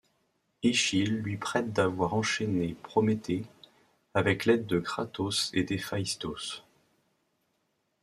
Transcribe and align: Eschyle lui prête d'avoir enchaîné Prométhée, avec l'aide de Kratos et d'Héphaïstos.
Eschyle 0.63 1.17
lui 1.17 1.37
prête 1.37 1.73
d'avoir 1.73 2.15
enchaîné 2.15 2.73
Prométhée, 2.73 3.45
avec 4.15 4.45
l'aide 4.45 4.65
de 4.65 4.79
Kratos 4.79 5.51
et 5.53 5.61
d'Héphaïstos. 5.63 6.63